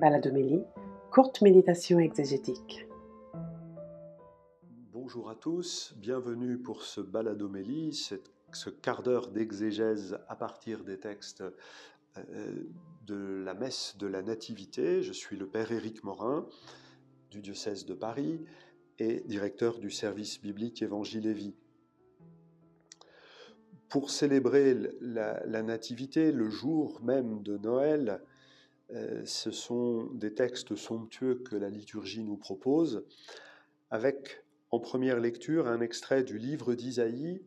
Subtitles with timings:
[0.00, 0.62] Baladomélie,
[1.10, 2.86] courte méditation exégétique.
[4.92, 11.44] Bonjour à tous, bienvenue pour ce Baladomélie, ce quart d'heure d'exégèse à partir des textes
[12.16, 12.64] euh,
[13.06, 15.02] de la messe de la Nativité.
[15.02, 16.46] Je suis le Père Éric Morin
[17.30, 18.40] du diocèse de Paris
[18.98, 21.54] et directeur du service biblique Évangile et Vie.
[23.90, 28.22] Pour célébrer la, Nativité, le jour même de Noël,
[29.24, 33.04] ce sont des textes somptueux que la liturgie nous propose,
[33.90, 37.42] avec en première lecture un extrait du livre d'Isaïe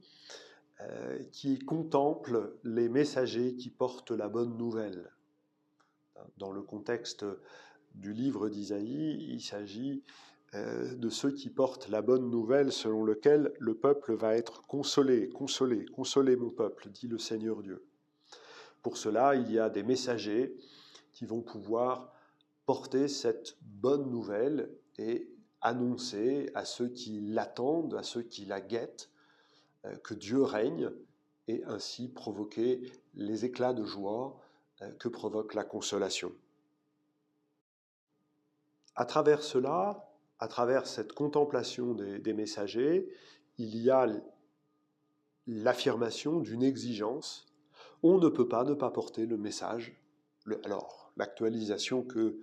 [0.81, 5.11] euh, qui contemple les messagers qui portent la bonne nouvelle.
[6.37, 7.25] Dans le contexte
[7.95, 10.03] du livre d'Isaïe, il s'agit
[10.55, 15.29] euh, de ceux qui portent la bonne nouvelle selon lequel le peuple va être consolé,
[15.29, 17.85] consolé, consolé mon peuple, dit le Seigneur Dieu.
[18.81, 20.55] Pour cela, il y a des messagers
[21.13, 22.11] qui vont pouvoir
[22.65, 25.29] porter cette bonne nouvelle et
[25.61, 29.09] annoncer à ceux qui l'attendent, à ceux qui la guettent,
[29.85, 30.91] euh, que Dieu règne
[31.47, 34.39] et ainsi provoquer les éclats de joie
[34.81, 36.31] euh, que provoque la consolation.
[38.95, 43.09] À travers cela, à travers cette contemplation des, messagers,
[43.57, 44.07] il y a
[45.47, 47.47] l'affirmation d'une exigence.
[48.03, 49.99] On ne peut pas ne pas porter le message.
[50.63, 52.39] alors, l'actualisation que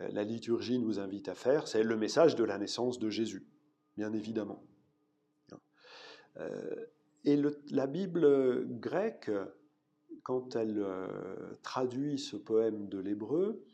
[0.00, 3.46] euh, la liturgie nous invite à faire, c'est le message de la naissance de Jésus,
[3.96, 4.64] bien évidemment.
[6.38, 6.74] Euh,
[7.24, 9.30] et la Bible grecque,
[10.24, 11.06] quand elle euh,
[11.62, 13.64] traduit ce poème de l'hébreu,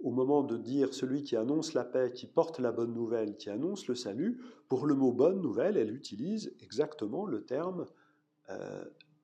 [0.00, 3.48] au moment de dire celui qui annonce la paix, qui porte la bonne nouvelle, qui
[3.48, 7.86] annonce le salut, pour le mot bonne nouvelle, elle utilise exactement le terme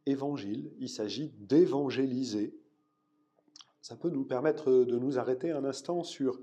[0.07, 0.73] évangile.
[0.79, 2.60] Il s'agit d'évangéliser
[3.81, 6.41] ça peut nous permettre de nous arrêter un instant sur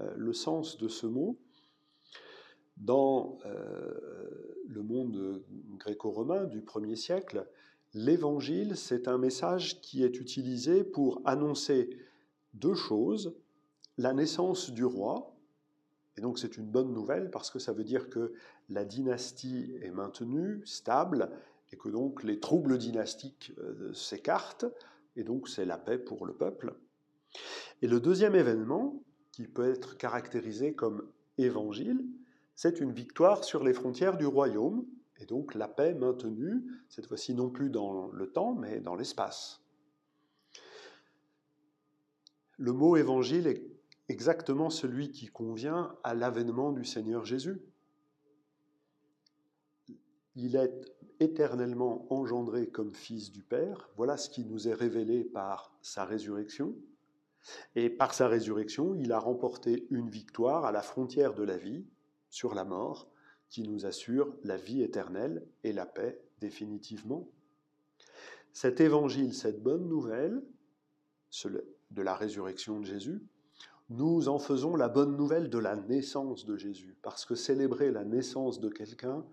[0.00, 1.38] euh, le sens de ce mot.
[2.76, 3.94] Dans euh,
[4.68, 5.42] le monde
[5.78, 7.46] gréco-romain du 1er siècle,
[7.94, 11.90] l'évangile, c'est un message qui est utilisé pour annoncer
[12.54, 13.34] deux choses.
[13.96, 15.34] La naissance du roi,
[16.18, 18.34] et donc c'est une bonne nouvelle parce que ça veut dire que
[18.68, 21.30] la dynastie est maintenue, stable,
[21.72, 24.66] et que donc les troubles dynastiques euh, s'écartent
[25.16, 26.74] et donc c'est la paix pour le peuple.
[27.82, 32.06] Et le deuxième événement, qui peut être caractérisé comme évangile,
[32.54, 34.86] c'est une victoire sur les frontières du royaume,
[35.18, 39.62] et donc la paix maintenue, cette fois-ci non plus dans le temps, mais dans l'espace.
[42.58, 43.66] Le mot évangile est
[44.08, 47.60] exactement celui qui convient à l'avènement du Seigneur Jésus.
[50.36, 53.88] Il est éternellement engendré comme fils du Père.
[53.96, 56.76] Voilà ce qui nous est révélé par sa résurrection.
[57.74, 61.86] Et par sa résurrection, il a remporté une victoire à la frontière de la vie,
[62.28, 63.08] sur la mort,
[63.48, 67.30] qui nous assure la vie éternelle et la paix définitivement.
[68.52, 70.42] Cet évangile, cette bonne nouvelle
[71.90, 73.22] de la résurrection de Jésus,
[73.88, 78.04] nous en faisons la bonne nouvelle de la naissance de Jésus, parce que célébrer la
[78.04, 79.24] naissance de quelqu'un,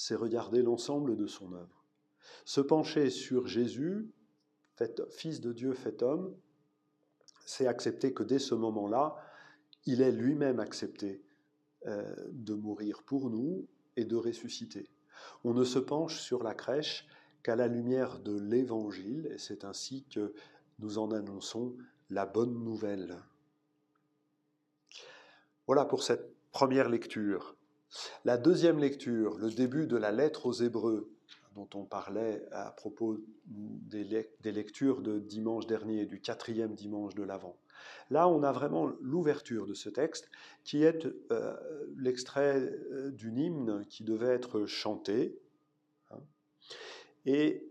[0.00, 1.84] c'est regarder l'ensemble de son œuvre.
[2.44, 4.08] Se pencher sur Jésus,
[5.10, 6.36] fils de Dieu fait homme,
[7.44, 9.16] c'est accepter que dès ce moment-là,
[9.86, 11.20] il est lui-même accepté
[11.86, 13.66] euh, de mourir pour nous
[13.96, 14.88] et de ressusciter.
[15.42, 17.08] On ne se penche sur la crèche
[17.42, 20.32] qu'à la lumière de l'Évangile, et c'est ainsi que
[20.78, 21.76] nous en annonçons
[22.08, 23.16] la bonne nouvelle.
[25.66, 27.57] Voilà pour cette première lecture.
[28.24, 31.10] La deuxième lecture, le début de la lettre aux Hébreux,
[31.54, 34.04] dont on parlait à propos des,
[34.44, 37.56] lectures de dimanche dernier, du quatrième dimanche de l'Avent.
[38.10, 40.30] Là, on a vraiment l'ouverture de ce texte,
[40.64, 41.56] qui est euh,
[41.96, 45.38] l'extrait euh, d'une hymne qui devait être chantée.
[46.10, 46.20] Hein.
[47.26, 47.64] et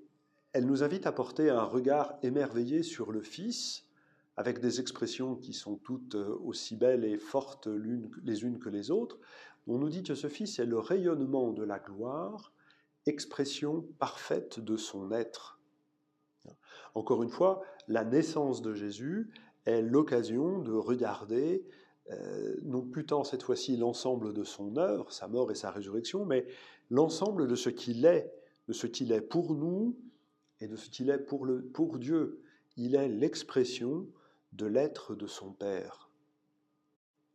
[0.54, 3.88] elle nous invite à porter un regard émerveillé sur le Fils,
[4.38, 7.68] avec des expressions qui sont toutes euh, aussi belles et fortes
[8.24, 9.20] les unes que les autres.
[9.68, 12.54] On nous dit que ce Fils est le rayonnement de la gloire,
[13.06, 15.60] expression parfaite de son être.
[16.96, 19.30] Encore une fois, la naissance de Jésus
[19.66, 21.66] est l'occasion de regarder
[22.12, 26.26] euh, non plus tant cette fois-ci l'ensemble de son œuvre, sa mort et sa résurrection,
[26.26, 26.48] mais
[26.90, 28.32] l'ensemble de ce qu'il est,
[28.68, 29.98] de ce qu'il est pour nous
[30.62, 32.42] et de ce qu'il est pour, le, pour Dieu.
[32.78, 34.08] Il est l'expression
[34.54, 36.10] de l'être de son Père.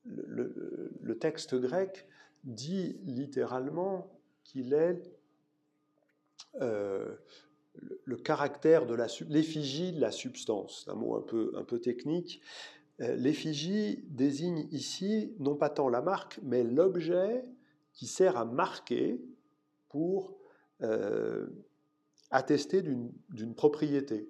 [0.04, 2.06] Le, texte grec
[2.44, 4.10] dit littéralement
[4.44, 5.02] qu'il est
[6.60, 7.14] euh,
[8.04, 8.94] le caractère de
[9.28, 12.42] l'effigie de la substance, un mot un peu, un peu technique,
[13.00, 17.44] euh, l'effigie désigne ici non pas tant la marque, mais l'objet
[17.94, 19.20] qui sert à marquer
[19.88, 20.36] pour
[20.82, 21.46] euh,
[22.30, 24.28] attester d'une propriété.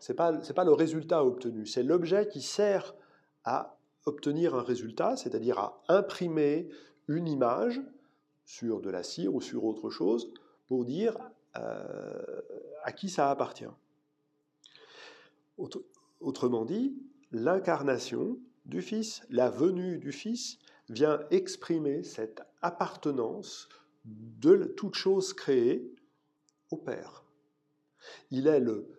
[0.00, 2.94] Ce n'est pas, pas le résultat obtenu, c'est l'objet qui sert
[3.44, 6.68] à obtenir un résultat, c'est-à-dire à imprimer
[7.08, 7.80] une image
[8.44, 10.32] sur de la cire ou sur autre chose
[10.66, 11.16] pour dire
[11.56, 12.40] euh,
[12.82, 13.64] à qui ça appartient.
[16.20, 16.96] Autrement dit,
[17.30, 20.58] l'incarnation du Fils, la venue du Fils,
[20.88, 23.68] vient exprimer cette appartenance
[24.04, 25.94] de toute chose créée
[26.70, 27.24] au Père.
[28.30, 28.98] Il est le,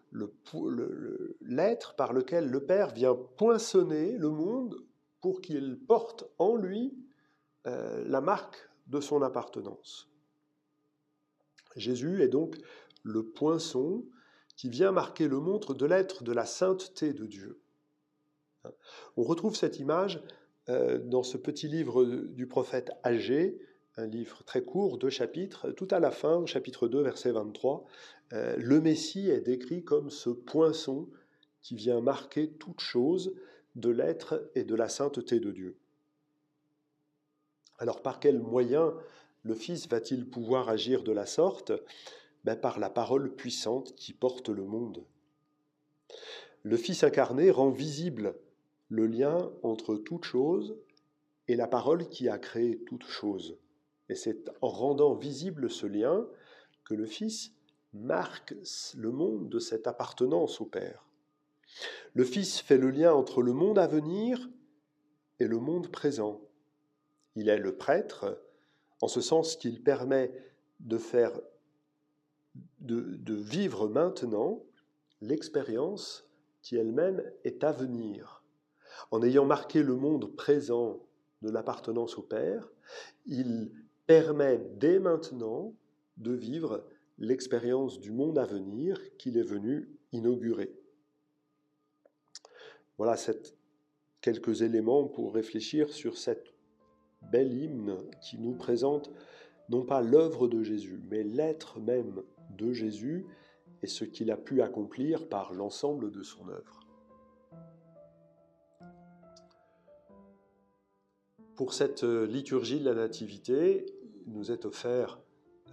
[1.41, 4.83] l'être par lequel le Père vient poinçonner le monde
[5.21, 6.93] pour qu'il porte en lui
[7.67, 10.09] euh, la marque de son appartenance.
[11.75, 12.57] Jésus est donc
[13.03, 14.05] le poinçon
[14.55, 17.59] qui vient marquer le montre de l'être de la sainteté de Dieu.
[19.17, 20.23] On retrouve cette image
[20.69, 23.59] euh, dans ce petit livre du prophète Agé,
[23.97, 27.85] un livre très court, deux chapitres, tout à la fin, chapitre 2, verset 23,
[28.33, 31.09] euh, le Messie est décrit comme ce poinçon
[31.61, 33.35] qui vient marquer toute chose
[33.75, 35.77] de l'être et de la sainteté de Dieu.
[37.77, 38.93] Alors par quel moyen
[39.43, 41.71] le Fils va-t-il pouvoir agir de la sorte?
[42.43, 45.05] Ben, Par la parole puissante qui porte le monde.
[46.63, 48.35] Le Fils incarné rend visible
[48.89, 50.77] le lien entre toute chose
[51.47, 53.57] et la parole qui a créé toute chose.
[54.09, 56.27] Et c'est en rendant visible ce lien
[56.83, 57.53] que le Fils
[57.93, 58.55] marque
[58.95, 61.07] le monde de cette appartenance au Père.
[62.13, 64.49] Le Fils fait le lien entre le monde à venir
[65.39, 66.41] et le monde présent.
[67.35, 68.41] Il est le prêtre,
[69.01, 70.31] en ce sens qu'il permet
[70.79, 71.39] de faire,
[72.79, 74.63] de, vivre maintenant
[75.21, 76.27] l'expérience
[76.61, 78.43] qui elle-même est à venir.
[79.11, 81.05] En ayant marqué le monde présent
[81.41, 82.71] de l'appartenance au Père,
[83.25, 83.71] il
[84.07, 85.73] permet dès maintenant
[86.17, 86.85] de vivre
[87.17, 90.73] l'expérience du monde à venir qu'il est venu inaugurer.
[92.97, 93.15] Voilà
[94.21, 96.54] quelques éléments pour réfléchir sur cette
[97.31, 99.11] belle hymne qui nous présente
[99.69, 102.21] non pas l'œuvre de Jésus, mais l'être même
[102.57, 103.25] de Jésus
[103.81, 106.79] et ce qu'il a pu accomplir par l'ensemble de son œuvre.
[111.55, 113.85] Pour cette liturgie de la Nativité,
[114.27, 115.19] nous est offert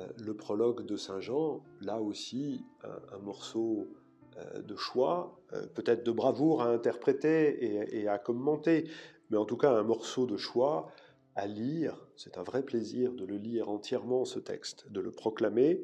[0.00, 2.64] euh, le prologue de Saint Jean, là aussi
[3.12, 3.88] un, morceau
[4.38, 8.88] euh, de choix, euh, peut-être de bravoure à interpréter et, à commenter,
[9.30, 10.90] mais en tout cas un morceau de choix
[11.34, 11.96] à lire.
[12.16, 15.82] C'est un vrai plaisir de le lire entièrement, ce texte, de le proclamer.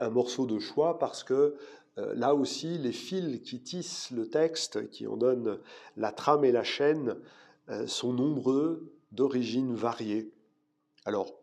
[0.00, 1.56] un morceau de choix parce que
[1.96, 5.58] là aussi, les fils qui tissent le texte, qui en donnent
[5.96, 7.16] la trame et la chaîne,
[7.86, 10.32] sont nombreux, d'origines variées.
[11.04, 11.34] Alors,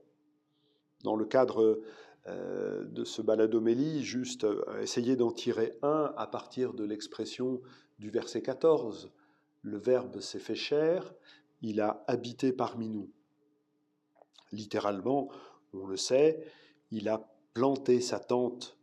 [1.03, 1.81] dans le cadre
[2.27, 7.61] euh, de ce baladomélie, juste euh, essayer d'en tirer un à partir de l'expression
[7.99, 9.11] du verset 14.
[9.61, 11.13] Le Verbe s'est fait chair,
[11.61, 13.09] il a habité parmi nous.
[14.51, 15.29] Littéralement,
[15.73, 16.43] on le sait,
[16.91, 18.77] il a planté sa tente.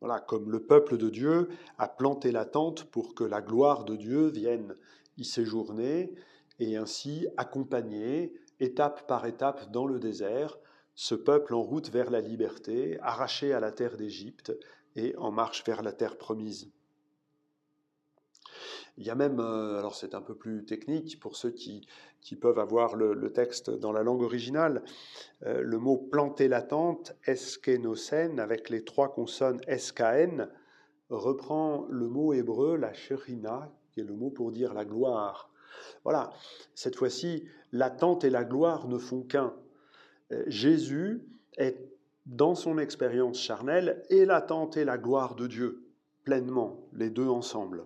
[0.00, 3.96] Voilà, comme le peuple de Dieu a planté la tente pour que la gloire de
[3.96, 4.74] Dieu vienne
[5.16, 6.12] y séjourner
[6.58, 10.58] et ainsi accompagner étape par étape dans le désert,
[10.94, 14.52] ce peuple en route vers la liberté, arraché à la terre d'Égypte
[14.94, 16.70] et en marche vers la terre promise.
[18.98, 21.86] Il y a même, euh, alors c'est un peu plus technique pour ceux qui,
[22.40, 24.82] peuvent avoir le, texte dans la langue originale,
[25.44, 30.48] euh, le mot planter la tente, avec les trois consonnes skn,
[31.08, 35.50] reprend le mot hébreu, la sherina, qui est le mot pour dire la gloire.
[36.04, 36.30] Voilà,
[36.74, 39.54] cette fois-ci, l'attente et la gloire ne font qu'un.
[40.32, 41.22] Euh, Jésus
[41.56, 41.78] est
[42.26, 45.84] dans son expérience charnelle et l'attente et la gloire de Dieu,
[46.24, 47.84] pleinement, les deux ensemble.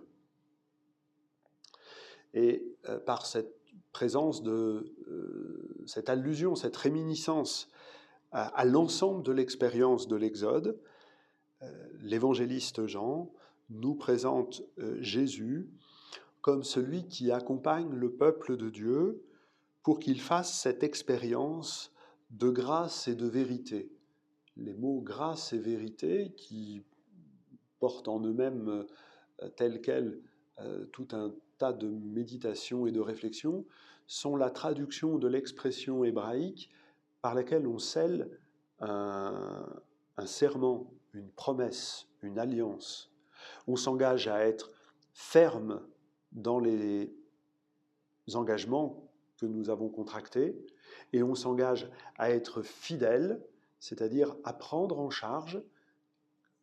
[2.37, 3.55] Et euh, par cette
[3.91, 7.69] présence de euh, cette allusion, cette réminiscence
[8.31, 10.77] à, l'ensemble de l'expérience de l'Exode,
[12.01, 13.31] l'évangéliste Jean
[13.69, 14.63] nous présente
[14.99, 15.71] Jésus
[16.41, 19.23] comme celui qui accompagne le peuple de Dieu
[19.81, 21.93] pour qu'il fasse cette expérience
[22.29, 23.89] de grâce et de vérité.
[24.57, 26.83] Les mots grâce et vérité qui
[27.79, 28.85] portent en eux-mêmes
[29.41, 30.19] euh, tels quels
[30.59, 33.65] euh, tout un tas de méditation et de réflexion
[34.07, 36.69] sont la traduction de l'expression hébraïque
[37.21, 38.29] par laquelle on scelle
[38.79, 39.65] un
[40.25, 43.11] serment, une promesse, une alliance.
[43.65, 44.71] On s'engage à être
[45.13, 45.81] ferme
[46.31, 47.11] dans les
[48.33, 50.55] engagements que nous avons contractés
[51.13, 53.41] et on s'engage à être fidèle,
[53.79, 55.61] c'est-à-dire à prendre en charge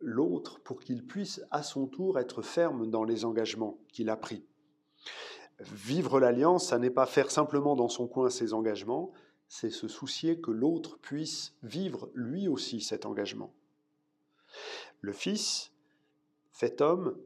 [0.05, 4.45] l'autre pour qu'il puisse à son tour être ferme dans les engagements qu'il a pris.
[5.61, 9.13] Vivre l'alliance, ça n'est pas faire simplement dans son coin ses engagements,
[9.49, 13.55] c'est se soucier que l'autre puisse vivre lui aussi cet engagement.
[15.01, 15.73] Le Fils,
[16.51, 17.17] fait homme,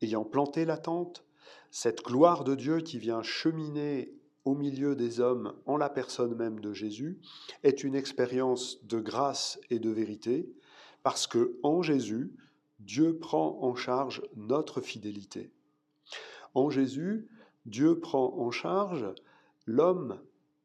[0.00, 1.24] ayant planté la tente,
[1.70, 4.12] cette gloire de Dieu qui vient cheminer
[4.44, 7.20] au milieu des hommes en la personne même de Jésus,
[7.62, 10.52] est une expérience de grâce et de vérité,
[11.02, 12.32] parce que en Jésus,
[12.80, 15.52] Dieu prend en charge notre fidélité.
[16.54, 17.28] En Jésus,
[17.66, 19.06] Dieu prend en charge
[19.66, 20.20] l'homme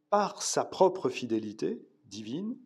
[0.10, 2.58] par sa propre fidélité divine.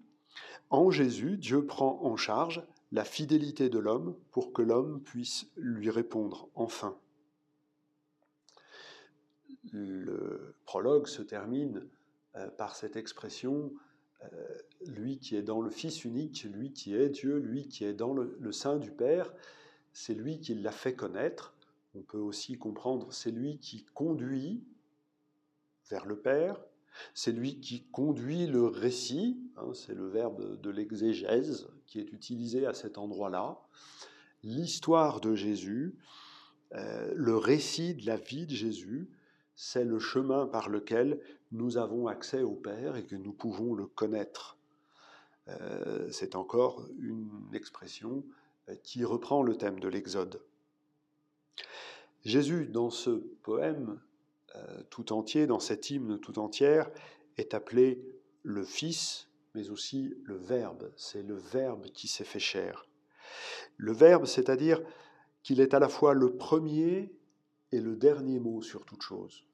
[0.70, 5.90] En Jésus, Dieu prend en charge la fidélité de l'homme pour que l'homme puisse lui
[5.90, 6.98] répondre enfin.
[9.72, 11.88] Le prologue se termine
[12.36, 13.72] euh, par cette expression
[14.88, 18.14] lui qui est dans le Fils unique, lui qui est Dieu, lui qui est dans
[18.14, 19.34] le, le sein du Père,
[19.94, 21.54] c'est lui qui l'a fait connaître.
[21.96, 24.64] On peut aussi comprendre, c'est lui qui conduit
[25.90, 26.62] vers le Père,
[27.14, 32.66] c'est lui qui conduit le récit, hein, c'est le verbe de l'exégèse qui est utilisé
[32.66, 33.60] à cet endroit-là,
[34.44, 35.96] l'histoire de Jésus,
[36.74, 39.10] euh, le récit de la vie de Jésus,
[39.64, 41.20] c'est le chemin par lequel
[41.52, 44.58] nous avons accès au Père et que nous pouvons le connaître.
[45.50, 48.26] Euh, c'est encore une expression
[48.70, 50.42] euh, qui reprend le thème de l'Exode.
[52.26, 54.00] Jésus, dans ce poème
[54.90, 56.90] tout entier, dans cet hymne tout entière,
[57.38, 58.04] est appelé
[58.42, 60.92] le Fils, mais aussi le Verbe.
[60.98, 62.88] C'est le Verbe qui s'est fait chair.
[63.78, 64.82] Le Verbe, c'est-à-dire
[65.44, 67.14] qu'il est à la fois le premier
[67.72, 69.46] et le dernier mot sur toute chose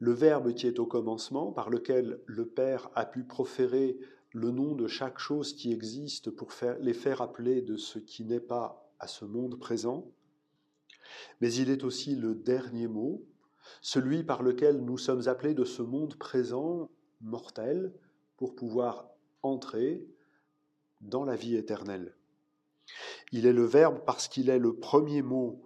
[0.00, 3.98] le Verbe qui est au commencement, par lequel le Père a pu proférer
[4.32, 8.40] le nom de chaque chose qui existe pour les faire appeler de ce qui n'est
[8.40, 10.10] pas à ce monde présent.
[11.40, 13.22] Mais il est aussi le dernier mot,
[13.82, 16.88] celui par lequel nous sommes appelés de ce monde présent
[17.20, 17.92] mortel
[18.38, 19.10] pour pouvoir
[19.42, 20.06] entrer
[21.02, 22.14] dans la vie éternelle.
[23.32, 25.62] Il est le Verbe parce qu'il est le premier mot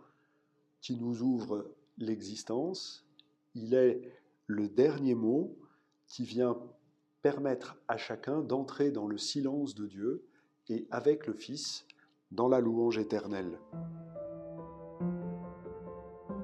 [0.81, 3.07] qui nous ouvre l'existence,
[3.55, 4.03] il est
[4.47, 5.57] le dernier mot
[6.07, 6.57] qui vient
[7.23, 10.27] permettre à chacun d'entrer dans le silence de Dieu
[10.69, 11.87] et avec le Fils
[12.31, 13.59] dans la louange éternelle.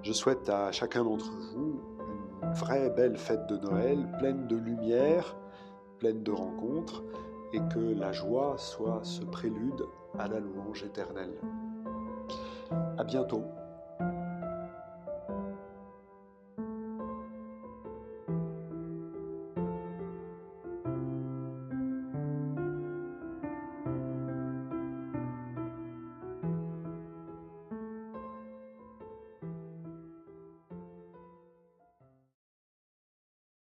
[0.02, 1.80] Je souhaite à chacun d'entre vous
[2.42, 5.36] une vraie belle fête de Noël, pleine de lumière,
[5.98, 7.04] pleine de rencontres,
[7.52, 9.84] et que la joie soit ce prélude
[10.18, 11.34] à la louange éternelle.
[12.96, 13.44] À bientôt.